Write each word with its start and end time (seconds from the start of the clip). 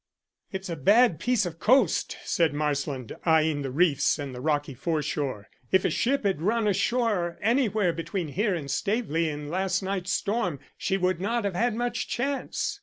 "It's 0.51 0.67
a 0.67 0.75
bad 0.75 1.19
piece 1.19 1.45
of 1.45 1.59
coast," 1.59 2.17
said 2.23 2.55
Marsland, 2.55 3.15
eyeing 3.23 3.61
the 3.61 3.69
reefs 3.69 4.17
and 4.17 4.33
the 4.33 4.41
rocky 4.41 4.73
foreshore. 4.73 5.47
"If 5.71 5.85
a 5.85 5.91
ship 5.91 6.23
had 6.23 6.41
run 6.41 6.67
ashore 6.67 7.37
anywhere 7.39 7.93
between 7.93 8.29
here 8.29 8.55
and 8.55 8.71
Staveley 8.71 9.29
in 9.29 9.49
last 9.51 9.83
night's 9.83 10.11
storm 10.11 10.59
she 10.75 10.97
would 10.97 11.21
not 11.21 11.45
have 11.45 11.53
had 11.55 11.75
much 11.75 12.07
chance." 12.07 12.79